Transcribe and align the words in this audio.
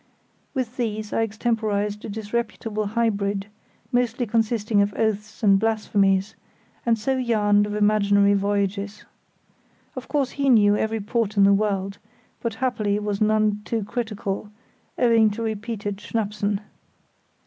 With 0.55 0.77
these 0.77 1.13
I 1.13 1.21
extemporised 1.21 2.03
a 2.03 2.09
disreputable 2.09 2.87
hybrid, 2.87 3.45
mostly 3.91 4.25
consisting 4.25 4.81
of 4.81 4.95
oaths 4.95 5.43
and 5.43 5.59
blasphemies, 5.59 6.33
and 6.87 6.97
so 6.97 7.17
yarned 7.17 7.67
of 7.67 7.75
imaginary 7.75 8.33
voyages. 8.33 9.05
Of 9.95 10.07
course 10.07 10.31
he 10.31 10.49
knew 10.49 10.75
every 10.75 11.01
port 11.01 11.37
in 11.37 11.43
the 11.43 11.53
world, 11.53 11.99
but 12.41 12.55
happily 12.55 12.97
was 12.97 13.21
none 13.21 13.61
too 13.63 13.83
critical, 13.83 14.49
owing 14.97 15.29
to 15.29 15.43
repeated 15.43 15.97
_schnappsen. 15.97 16.61